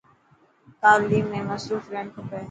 [0.83, 2.39] تعليم ۾ مصروف رهڻ کپي.